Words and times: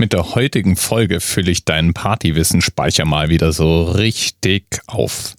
Mit 0.00 0.14
der 0.14 0.34
heutigen 0.34 0.76
Folge 0.76 1.20
fülle 1.20 1.50
ich 1.50 1.66
deinen 1.66 1.92
Partywissensspeicher 1.92 3.04
mal 3.04 3.28
wieder 3.28 3.52
so 3.52 3.82
richtig 3.82 4.80
auf. 4.86 5.34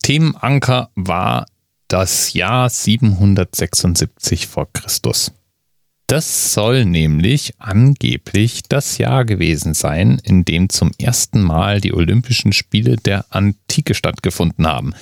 Themenanker 0.00 0.90
war 0.94 1.46
das 1.88 2.32
Jahr 2.32 2.70
776 2.70 4.46
vor 4.46 4.68
Christus. 4.72 5.32
Das 6.06 6.54
soll 6.54 6.84
nämlich 6.84 7.54
angeblich 7.58 8.62
das 8.68 8.96
Jahr 8.98 9.24
gewesen 9.24 9.74
sein, 9.74 10.20
in 10.22 10.44
dem 10.44 10.68
zum 10.68 10.92
ersten 11.00 11.42
Mal 11.42 11.80
die 11.80 11.92
Olympischen 11.92 12.52
Spiele 12.52 12.98
der 12.98 13.24
Antike 13.30 13.94
stattgefunden 13.94 14.68
haben. 14.68 14.94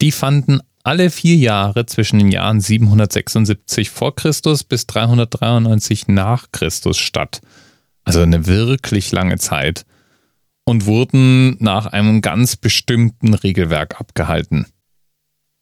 Die 0.00 0.12
fanden 0.12 0.60
alle 0.84 1.10
vier 1.10 1.34
Jahre 1.34 1.86
zwischen 1.86 2.20
den 2.20 2.30
Jahren 2.30 2.60
776 2.60 3.90
vor 3.90 4.14
Christus 4.14 4.62
bis 4.62 4.86
393 4.86 6.06
nach 6.06 6.52
Christus 6.52 6.98
statt. 6.98 7.40
Also 8.04 8.20
eine 8.20 8.46
wirklich 8.46 9.12
lange 9.12 9.38
Zeit. 9.38 9.84
Und 10.64 10.86
wurden 10.86 11.56
nach 11.58 11.86
einem 11.86 12.20
ganz 12.20 12.54
bestimmten 12.56 13.34
Regelwerk 13.34 14.00
abgehalten. 14.00 14.66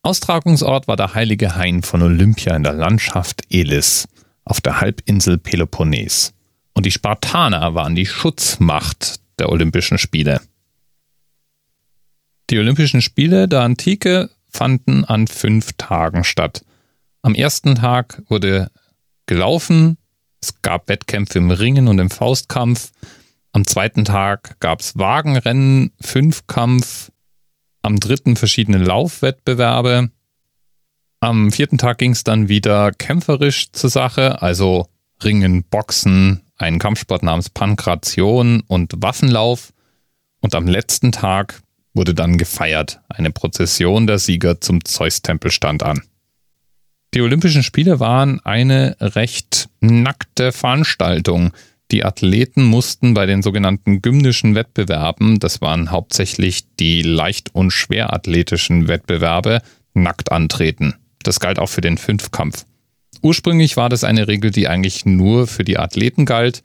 Austragungsort 0.03 0.89
war 0.89 0.97
der 0.97 1.15
heilige 1.15 1.57
Hain 1.57 1.83
von 1.83 2.03
Olympia 2.03 2.55
in 2.55 2.63
der 2.63 2.75
Landschaft 2.75 3.43
Elis 3.51 4.09
auf 4.45 4.61
der 4.61 4.81
Halbinsel 4.81 5.39
Peloponnes. 5.39 6.35
Und 6.75 6.87
die 6.87 6.91
Spartaner 6.91 7.75
waren 7.75 7.95
die 7.95 8.07
Schutzmacht 8.07 9.21
der 9.39 9.51
Olympischen 9.51 9.99
Spiele. 9.99 10.41
Die 12.51 12.59
Olympischen 12.59 13.01
Spiele 13.01 13.49
der 13.49 13.61
Antike 13.61 14.31
fanden 14.49 15.05
an 15.05 15.29
fünf 15.29 15.73
Tagen 15.75 16.25
statt. 16.25 16.65
Am 17.23 17.35
ersten 17.35 17.77
Tag 17.77 18.23
wurde 18.29 18.71
gelaufen, 19.27 19.99
es 20.41 20.63
gab 20.63 20.89
Wettkämpfe 20.89 21.39
im 21.39 21.51
Ringen 21.51 21.89
und 21.89 21.99
im 21.99 22.11
Faustkampf. 22.11 22.93
Am 23.53 23.67
zweiten 23.67 24.05
Tag 24.05 24.59
gab 24.61 24.81
es 24.81 24.97
Wagenrennen, 24.97 25.93
Fünfkampf. 26.01 27.11
Am 27.83 27.99
dritten 27.99 28.37
verschiedene 28.37 28.79
Laufwettbewerbe. 28.79 30.11
Am 31.21 31.53
vierten 31.53 31.79
Tag 31.79 31.99
ging 31.99 32.13
es 32.13 32.25
dann 32.25 32.49
wieder 32.49 32.93
kämpferisch 32.93 33.73
zur 33.73 33.91
Sache, 33.91 34.41
also 34.41 34.89
Ringen, 35.23 35.65
Boxen, 35.65 36.43
ein 36.57 36.79
Kampfsport 36.79 37.23
namens 37.23 37.51
Pankration 37.51 38.63
und 38.67 38.95
Waffenlauf. 38.97 39.73
Und 40.41 40.55
am 40.55 40.67
letzten 40.67 41.13
Tag 41.13 41.63
wurde 41.93 42.15
dann 42.15 42.39
gefeiert. 42.39 43.01
Eine 43.09 43.31
Prozession 43.31 44.07
der 44.07 44.19
Sieger 44.19 44.61
zum 44.61 44.85
Zeus-Tempel 44.85 45.51
stand 45.51 45.83
an. 45.83 46.03
Die 47.13 47.23
Olympischen 47.23 47.65
Spiele 47.65 47.99
waren 47.99 48.41
eine 48.45 48.97
recht 49.01 49.69
nackte 49.81 50.53
Veranstaltung. 50.53 51.53
Die 51.91 52.05
Athleten 52.05 52.63
mussten 52.63 53.15
bei 53.15 53.27
den 53.27 53.43
sogenannten 53.43 54.01
gymnischen 54.01 54.55
Wettbewerben, 54.55 55.41
das 55.41 55.61
waren 55.61 55.91
hauptsächlich 55.91 56.77
die 56.79 57.03
leicht- 57.03 57.53
und 57.53 57.73
schwerathletischen 57.73 58.87
Wettbewerbe, 58.87 59.61
nackt 59.93 60.31
antreten. 60.31 60.95
Das 61.25 61.41
galt 61.41 61.59
auch 61.59 61.69
für 61.69 61.81
den 61.81 61.99
Fünfkampf. 61.99 62.65
Ursprünglich 63.23 63.77
war 63.77 63.89
das 63.89 64.05
eine 64.05 64.29
Regel, 64.29 64.53
die 64.53 64.69
eigentlich 64.69 65.05
nur 65.05 65.49
für 65.49 65.65
die 65.65 65.79
Athleten 65.79 66.27
galt. 66.27 66.63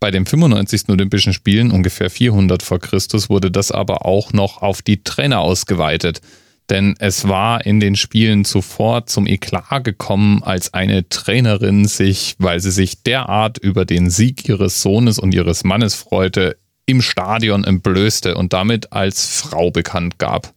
Bei 0.00 0.10
den 0.10 0.24
95. 0.24 0.88
Olympischen 0.88 1.34
Spielen, 1.34 1.70
ungefähr 1.70 2.08
400 2.08 2.62
vor 2.62 2.80
Christus, 2.80 3.28
wurde 3.28 3.50
das 3.50 3.70
aber 3.70 4.06
auch 4.06 4.32
noch 4.32 4.62
auf 4.62 4.80
die 4.80 5.04
Trainer 5.04 5.40
ausgeweitet. 5.40 6.22
Denn 6.70 6.94
es 6.98 7.28
war 7.28 7.66
in 7.66 7.80
den 7.80 7.96
Spielen 7.96 8.44
zuvor 8.44 9.06
zum 9.06 9.26
Eklat 9.26 9.84
gekommen, 9.84 10.42
als 10.42 10.72
eine 10.72 11.08
Trainerin 11.08 11.86
sich, 11.86 12.36
weil 12.38 12.60
sie 12.60 12.70
sich 12.70 13.02
derart 13.02 13.58
über 13.58 13.84
den 13.84 14.10
Sieg 14.10 14.48
ihres 14.48 14.80
Sohnes 14.82 15.18
und 15.18 15.34
ihres 15.34 15.64
Mannes 15.64 15.94
freute, 15.94 16.56
im 16.86 17.02
Stadion 17.02 17.64
entblößte 17.64 18.36
und 18.36 18.52
damit 18.52 18.92
als 18.92 19.40
Frau 19.40 19.70
bekannt 19.70 20.18
gab. 20.18 20.52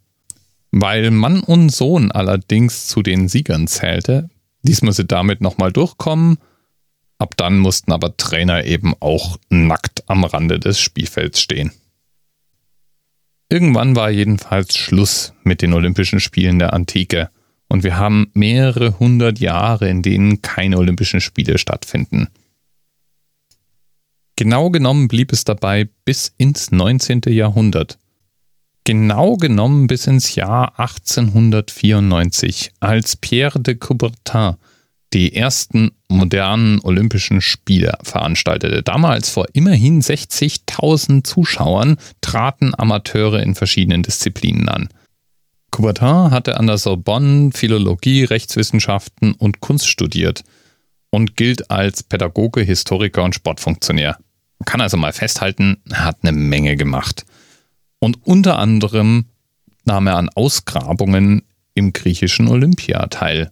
Weil 0.72 1.12
Mann 1.12 1.42
und 1.42 1.70
Sohn 1.70 2.12
allerdings 2.12 2.88
zu 2.88 3.02
den 3.02 3.28
Siegern 3.28 3.68
zählte, 3.68 4.30
ließ 4.64 4.82
man 4.82 4.94
sie 4.94 5.06
damit 5.06 5.42
nochmal 5.42 5.72
durchkommen. 5.72 6.38
Ab 7.18 7.36
dann 7.38 7.60
mussten 7.60 7.92
aber 7.92 8.18
Trainer 8.18 8.66
eben 8.66 8.94
auch 9.00 9.38
nackt 9.50 10.04
am 10.08 10.24
Rande 10.24 10.60
des 10.60 10.80
Spielfelds 10.80 11.40
stehen. 11.40 11.72
Irgendwann 13.56 13.96
war 13.96 14.10
jedenfalls 14.10 14.76
Schluss 14.76 15.32
mit 15.46 15.62
den 15.62 15.72
Olympischen 15.72 16.20
Spielen 16.20 16.60
der 16.60 16.74
Antike 16.74 17.30
und 17.70 17.86
wir 17.86 17.98
haben 17.98 18.30
mehrere 18.34 19.00
hundert 19.00 19.40
Jahre, 19.40 19.88
in 19.88 20.02
denen 20.02 20.42
keine 20.42 20.78
Olympischen 20.78 21.22
Spiele 21.22 21.58
stattfinden. 21.58 22.28
Genau 24.36 24.70
genommen 24.72 25.08
blieb 25.08 25.32
es 25.32 25.46
dabei 25.46 25.88
bis 26.04 26.34
ins 26.38 26.72
19. 26.72 27.22
Jahrhundert 27.28 27.98
genau 28.84 29.38
genommen 29.38 29.88
bis 29.88 30.06
ins 30.06 30.36
Jahr 30.36 30.78
1894, 30.78 32.74
als 32.82 33.16
Pierre 33.16 33.62
de 33.62 33.76
Coubertin 33.76 34.56
die 35.16 35.34
ersten 35.34 35.92
modernen 36.10 36.82
Olympischen 36.82 37.40
Spiele 37.40 37.98
veranstaltete. 38.04 38.84
Damals 38.84 39.30
vor 39.30 39.46
immerhin 39.54 40.02
60.000 40.02 41.24
Zuschauern 41.24 41.96
traten 42.20 42.74
Amateure 42.78 43.42
in 43.42 43.56
verschiedenen 43.56 44.04
Disziplinen 44.04 44.68
an. 44.68 44.90
Coubertin 45.72 46.32
hatte 46.32 46.60
an 46.60 46.68
der 46.68 46.78
Sorbonne 46.78 47.52
Philologie, 47.54 48.26
Rechtswissenschaften 48.26 49.34
und 49.36 49.62
Kunst 49.62 49.88
studiert 49.88 50.44
und 51.12 51.38
gilt 51.38 51.72
als 51.72 52.04
Pädagoge, 52.04 52.62
Historiker 52.62 53.24
und 53.24 53.36
Sportfunktionär. 53.36 54.18
Man 54.60 54.66
kann 54.66 54.82
also 54.82 54.98
mal 54.98 55.14
festhalten, 55.14 55.78
er 55.90 56.04
hat 56.04 56.18
eine 56.24 56.34
Menge 56.34 56.76
gemacht. 56.76 57.26
Und 58.00 58.28
unter 58.28 58.60
anderem 58.60 59.28
nahm 59.86 60.08
er 60.08 60.18
an 60.18 60.28
Ausgrabungen 60.36 61.44
im 61.74 61.94
griechischen 61.94 62.50
Olympia 62.50 63.08
teil 63.08 63.50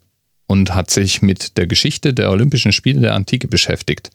und 0.53 0.75
hat 0.75 0.91
sich 0.91 1.23
mit 1.23 1.57
der 1.57 1.65
Geschichte 1.65 2.13
der 2.13 2.29
Olympischen 2.29 2.73
Spiele 2.73 3.01
der 3.01 3.15
Antike 3.15 3.47
beschäftigt. 3.47 4.11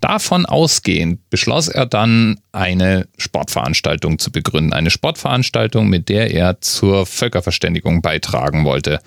Davon 0.00 0.46
ausgehend 0.46 1.28
beschloss 1.30 1.66
er 1.66 1.84
dann, 1.84 2.38
eine 2.52 3.08
Sportveranstaltung 3.18 4.20
zu 4.20 4.30
begründen. 4.30 4.72
Eine 4.72 4.90
Sportveranstaltung, 4.90 5.88
mit 5.88 6.08
der 6.08 6.30
er 6.30 6.60
zur 6.60 7.06
Völkerverständigung 7.06 8.02
beitragen 8.02 8.64
wollte. 8.64 9.00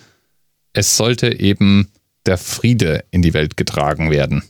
Es 0.74 0.98
sollte 0.98 1.40
eben 1.40 1.88
der 2.26 2.38
Friede 2.38 3.06
in 3.12 3.22
die 3.22 3.34
Welt 3.34 3.56
getragen 3.56 4.12
werden. 4.12 4.44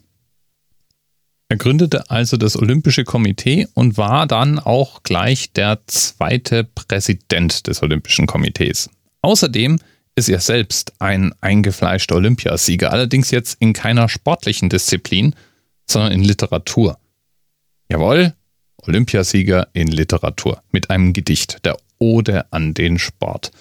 Er 1.50 1.58
gründete 1.58 2.10
also 2.10 2.36
das 2.36 2.58
Olympische 2.58 3.04
Komitee 3.04 3.68
und 3.76 3.98
war 3.98 4.26
dann 4.26 4.58
auch 4.58 5.04
gleich 5.04 5.54
der 5.54 5.82
zweite 5.86 6.64
Präsident 6.64 7.68
des 7.68 7.84
Olympischen 7.84 8.26
Komitees. 8.26 8.90
Außerdem 9.22 9.78
ist 10.16 10.29
er 10.29 10.40
selbst 10.40 10.94
ein 11.00 11.34
eingefleischter 11.41 12.16
Olympiasieger, 12.16 12.91
allerdings 12.91 13.31
jetzt 13.31 13.57
in 13.59 13.74
keiner 13.74 14.09
sportlichen 14.09 14.69
Disziplin, 14.69 15.35
sondern 15.90 16.12
in 16.12 16.24
Literatur. 16.24 16.97
Jawohl, 17.90 18.34
Olympiasieger 18.78 19.68
in 19.74 19.88
Literatur 19.88 20.62
mit 20.72 20.90
einem 20.90 21.13
Gedicht, 21.13 21.66
der 21.66 21.78
Ode 22.00 22.51
an 22.51 22.74
den 22.74 23.00
Sport. 23.00 23.51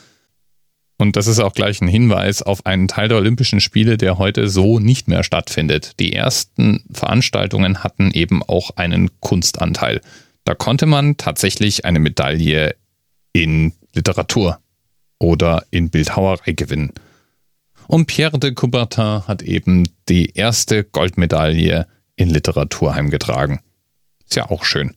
Und 0.99 1.17
das 1.17 1.27
ist 1.27 1.41
auch 1.41 1.55
gleich 1.55 1.81
ein 1.81 1.89
Hinweis 1.89 2.43
auf 2.43 2.65
einen 2.67 2.87
Teil 2.87 3.09
der 3.09 3.19
Olympischen 3.19 3.61
Spiele, 3.61 3.97
der 3.97 4.19
heute 4.19 4.49
so 4.49 4.79
nicht 4.79 5.09
mehr 5.09 5.25
stattfindet. 5.25 5.99
Die 5.99 6.13
ersten 6.13 6.85
Veranstaltungen 6.93 7.83
hatten 7.83 8.11
eben 8.13 8.43
auch 8.43 8.77
einen 8.77 9.11
Kunstanteil. 9.21 10.01
Da 10.45 10.55
konnte 10.55 10.87
man 10.87 11.17
tatsächlich 11.17 11.85
eine 11.85 11.99
Medaille 11.99 12.77
in 13.33 13.73
Literatur 13.95 14.61
oder 15.23 15.65
in 15.71 15.89
Bildhauerei 15.89 16.53
gewinnen. 16.53 16.93
Und 17.87 18.07
Pierre 18.07 18.39
de 18.39 18.53
Coubertin 18.53 19.27
hat 19.27 19.43
eben 19.43 19.89
die 20.09 20.33
erste 20.35 20.85
Goldmedaille 20.85 21.87
in 22.17 22.31
Literatur 22.31 22.95
heimgetragen. 22.95 23.61
Ist 24.25 24.37
ja 24.37 24.51
auch 24.51 24.65
schön. 24.65 24.95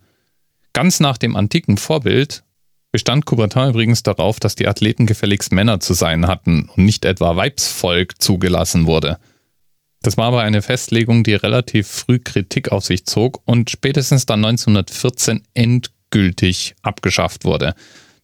Ganz 0.73 0.99
nach 0.99 1.17
dem 1.17 1.35
antiken 1.35 1.77
Vorbild 1.77 2.43
bestand 2.91 3.25
Coubertin 3.25 3.69
übrigens 3.69 4.03
darauf, 4.03 4.39
dass 4.39 4.55
die 4.55 4.67
Athleten 4.67 5.05
gefälligst 5.05 5.51
Männer 5.51 5.79
zu 5.79 5.93
sein 5.93 6.27
hatten 6.27 6.69
und 6.75 6.85
nicht 6.85 7.05
etwa 7.05 7.35
Weibsvolk 7.35 8.21
zugelassen 8.21 8.85
wurde. 8.85 9.17
Das 10.01 10.17
war 10.17 10.27
aber 10.27 10.41
eine 10.41 10.61
Festlegung, 10.61 11.23
die 11.23 11.33
relativ 11.33 11.87
früh 11.87 12.19
Kritik 12.19 12.71
auf 12.71 12.85
sich 12.85 13.05
zog 13.05 13.41
und 13.45 13.69
spätestens 13.69 14.25
dann 14.25 14.45
1914 14.45 15.43
endgültig 15.53 16.75
abgeschafft 16.83 17.43
wurde. 17.43 17.73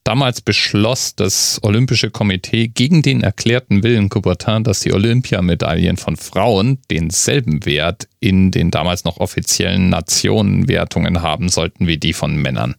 Damals 0.03 0.41
beschloss 0.41 1.15
das 1.15 1.59
Olympische 1.61 2.09
Komitee 2.09 2.67
gegen 2.67 3.03
den 3.03 3.21
erklärten 3.21 3.83
Willen 3.83 4.09
Coubertin, 4.09 4.63
dass 4.63 4.79
die 4.79 4.93
Olympiamedaillen 4.93 5.97
von 5.97 6.17
Frauen 6.17 6.79
denselben 6.89 7.65
Wert 7.65 8.07
in 8.19 8.49
den 8.49 8.71
damals 8.71 9.03
noch 9.03 9.17
offiziellen 9.17 9.89
Nationenwertungen 9.89 11.21
haben 11.21 11.49
sollten 11.49 11.85
wie 11.85 11.97
die 11.97 12.13
von 12.13 12.35
Männern. 12.35 12.75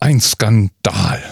Ein 0.00 0.20
Skandal. 0.20 1.22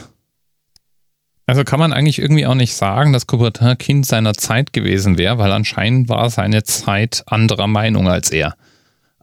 Also 1.46 1.64
kann 1.64 1.80
man 1.80 1.92
eigentlich 1.92 2.20
irgendwie 2.20 2.46
auch 2.46 2.54
nicht 2.54 2.74
sagen, 2.74 3.12
dass 3.12 3.26
Coubertin 3.26 3.76
Kind 3.76 4.06
seiner 4.06 4.34
Zeit 4.34 4.72
gewesen 4.72 5.18
wäre, 5.18 5.38
weil 5.38 5.52
anscheinend 5.52 6.08
war 6.08 6.30
seine 6.30 6.62
Zeit 6.62 7.24
anderer 7.26 7.66
Meinung 7.66 8.08
als 8.08 8.30
er. 8.30 8.54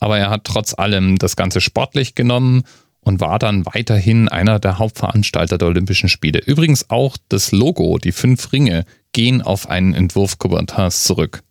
aber 0.01 0.17
er 0.17 0.29
hat 0.29 0.43
trotz 0.43 0.73
allem 0.73 1.17
das 1.17 1.35
Ganze 1.37 1.61
sportlich 1.61 2.15
genommen 2.15 2.63
und 3.03 3.19
war 3.19 3.39
dann 3.39 3.65
weiterhin 3.65 4.29
einer 4.29 4.59
der 4.59 4.79
Hauptveranstalter 4.79 5.57
der 5.57 5.67
Olympischen 5.67 6.09
Spiele. 6.09 6.39
Übrigens 6.39 6.89
auch 6.89 7.17
das 7.29 7.51
Logo, 7.51 7.97
die 7.97 8.11
fünf 8.11 8.51
Ringe, 8.53 8.85
gehen 9.13 9.41
auf 9.41 9.69
einen 9.69 9.93
Entwurf 9.93 10.37
Coubertins 10.39 11.03
zurück. 11.03 11.43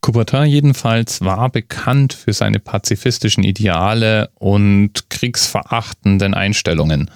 Coubertin 0.00 0.44
jedenfalls 0.44 1.22
war 1.22 1.48
bekannt 1.48 2.12
für 2.12 2.34
seine 2.34 2.58
pazifistischen 2.58 3.42
Ideale 3.42 4.30
und 4.34 5.08
kriegsverachtenden 5.08 6.34
Einstellungen. 6.34 7.10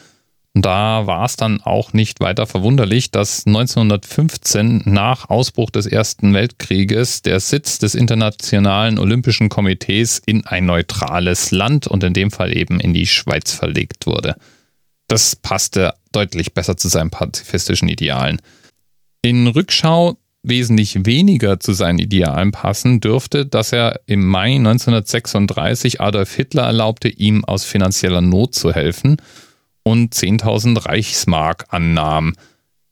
Und 0.58 0.66
da 0.66 1.06
war 1.06 1.24
es 1.24 1.36
dann 1.36 1.60
auch 1.60 1.92
nicht 1.92 2.18
weiter 2.18 2.48
verwunderlich, 2.48 3.12
dass 3.12 3.46
1915 3.46 4.82
nach 4.86 5.30
Ausbruch 5.30 5.70
des 5.70 5.86
Ersten 5.86 6.34
Weltkrieges 6.34 7.22
der 7.22 7.38
Sitz 7.38 7.78
des 7.78 7.94
Internationalen 7.94 8.98
Olympischen 8.98 9.50
Komitees 9.50 10.20
in 10.26 10.44
ein 10.48 10.66
neutrales 10.66 11.52
Land 11.52 11.86
und 11.86 12.02
in 12.02 12.12
dem 12.12 12.32
Fall 12.32 12.56
eben 12.56 12.80
in 12.80 12.92
die 12.92 13.06
Schweiz 13.06 13.52
verlegt 13.52 14.06
wurde. 14.06 14.34
Das 15.06 15.36
passte 15.36 15.94
deutlich 16.10 16.54
besser 16.54 16.76
zu 16.76 16.88
seinen 16.88 17.10
pazifistischen 17.10 17.88
Idealen. 17.88 18.42
In 19.22 19.46
Rückschau 19.46 20.16
wesentlich 20.42 21.06
weniger 21.06 21.60
zu 21.60 21.72
seinen 21.72 22.00
Idealen 22.00 22.50
passen 22.50 22.98
dürfte, 22.98 23.46
dass 23.46 23.72
er 23.72 24.00
im 24.06 24.26
Mai 24.26 24.56
1936 24.56 26.00
Adolf 26.00 26.34
Hitler 26.34 26.64
erlaubte, 26.64 27.08
ihm 27.08 27.44
aus 27.44 27.62
finanzieller 27.62 28.22
Not 28.22 28.56
zu 28.56 28.72
helfen 28.72 29.18
und 29.88 30.14
10.000 30.14 30.84
Reichsmark 30.84 31.64
annahm. 31.70 32.34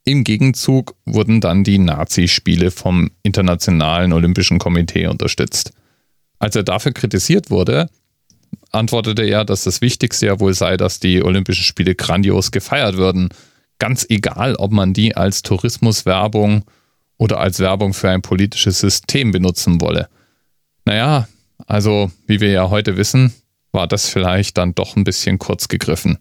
Im 0.04 0.24
Gegenzug 0.24 0.94
wurden 1.04 1.42
dann 1.42 1.62
die 1.62 1.76
Nazi-Spiele 1.76 2.70
vom 2.70 3.10
Internationalen 3.22 4.14
Olympischen 4.14 4.58
Komitee 4.58 5.06
unterstützt. 5.06 5.72
Als 6.38 6.56
er 6.56 6.62
dafür 6.62 6.92
kritisiert 6.92 7.50
wurde, 7.50 7.90
antwortete 8.70 9.24
er, 9.24 9.44
dass 9.44 9.64
das 9.64 9.82
Wichtigste 9.82 10.24
ja 10.24 10.40
wohl 10.40 10.54
sei, 10.54 10.78
dass 10.78 10.98
die 10.98 11.22
Olympischen 11.22 11.64
Spiele 11.64 11.94
grandios 11.94 12.50
gefeiert 12.50 12.96
würden. 12.96 13.28
Ganz 13.78 14.06
egal, 14.08 14.54
ob 14.54 14.72
man 14.72 14.94
die 14.94 15.14
als 15.14 15.42
Tourismuswerbung 15.42 16.64
oder 17.18 17.40
als 17.40 17.58
Werbung 17.58 17.92
für 17.92 18.08
ein 18.08 18.22
politisches 18.22 18.80
System 18.80 19.32
benutzen 19.32 19.82
wolle. 19.82 20.08
Naja, 20.86 21.28
also 21.66 22.10
wie 22.26 22.40
wir 22.40 22.52
ja 22.52 22.70
heute 22.70 22.96
wissen, 22.96 23.34
war 23.72 23.86
das 23.86 24.08
vielleicht 24.08 24.56
dann 24.56 24.74
doch 24.74 24.96
ein 24.96 25.04
bisschen 25.04 25.38
kurz 25.38 25.68
gegriffen. 25.68 26.16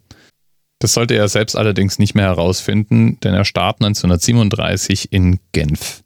Das 0.79 0.93
sollte 0.93 1.15
er 1.15 1.27
selbst 1.27 1.55
allerdings 1.55 1.99
nicht 1.99 2.15
mehr 2.15 2.25
herausfinden, 2.25 3.19
denn 3.21 3.33
er 3.33 3.45
starb 3.45 3.81
1937 3.81 5.11
in 5.11 5.39
Genf. 5.51 6.03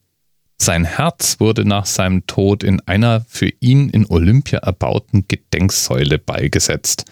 Sein 0.61 0.83
Herz 0.83 1.39
wurde 1.39 1.65
nach 1.65 1.85
seinem 1.85 2.27
Tod 2.27 2.63
in 2.63 2.81
einer 2.81 3.21
für 3.21 3.49
ihn 3.61 3.89
in 3.89 4.05
Olympia 4.09 4.59
erbauten 4.59 5.25
Gedenksäule 5.27 6.19
beigesetzt. 6.19 7.05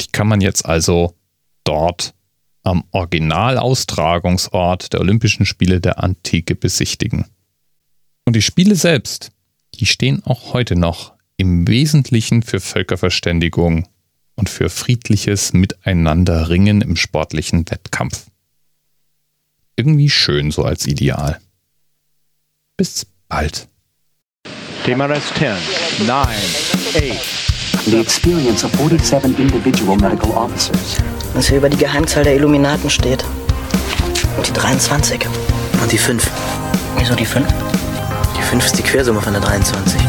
Die 0.00 0.10
kann 0.12 0.26
man 0.26 0.40
jetzt 0.40 0.66
also 0.66 1.14
dort 1.64 2.14
am 2.62 2.84
Originalaustragungsort 2.90 4.92
der 4.92 5.00
Olympischen 5.00 5.46
Spiele 5.46 5.80
der 5.80 6.02
Antike 6.02 6.54
besichtigen. 6.54 7.26
Und 8.26 8.36
die 8.36 8.42
Spiele 8.42 8.74
selbst, 8.74 9.30
die 9.76 9.86
stehen 9.86 10.22
auch 10.24 10.52
heute 10.52 10.76
noch 10.76 11.14
im 11.36 11.66
Wesentlichen 11.66 12.42
für 12.42 12.60
Völkerverständigung 12.60 13.88
und 14.40 14.48
für 14.48 14.70
friedliches 14.70 15.52
Miteinanderringen 15.52 16.80
im 16.80 16.96
sportlichen 16.96 17.70
Wettkampf. 17.70 18.24
Irgendwie 19.76 20.08
schön 20.08 20.50
so 20.50 20.64
als 20.64 20.86
Ideal. 20.86 21.38
Bis 22.78 23.06
bald. 23.28 23.68
TMRS 24.84 25.24
10, 25.38 26.06
9, 26.06 26.26
8. 26.26 27.84
The 27.84 28.00
experience 28.00 28.64
of 28.64 28.72
47 28.72 29.38
individual 29.38 29.96
medical 29.98 30.30
officers. 30.30 30.96
Was 31.34 31.48
hier 31.48 31.58
über 31.58 31.68
die 31.68 31.76
Geheimzahl 31.76 32.24
der 32.24 32.34
Illuminaten 32.34 32.88
steht. 32.88 33.22
Und 34.38 34.46
die 34.46 34.52
23. 34.54 35.20
Und 35.82 35.92
die 35.92 35.98
5. 35.98 36.30
Wieso 36.96 37.14
die 37.14 37.26
5? 37.26 37.46
Die 38.38 38.42
5 38.42 38.64
ist 38.64 38.78
die 38.78 38.82
Quersumme 38.82 39.20
von 39.20 39.34
der 39.34 39.42
23. 39.42 40.00